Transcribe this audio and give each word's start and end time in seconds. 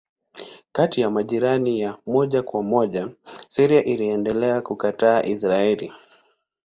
Kati 0.71 1.01
ya 1.01 1.09
majirani 1.09 1.79
ya 1.81 1.97
moja 2.05 2.43
kwa 2.43 2.63
moja 2.63 3.09
Syria 3.47 3.83
iliendelea 3.83 4.61
kukataa 4.61 5.23
Israeli. 5.23 5.93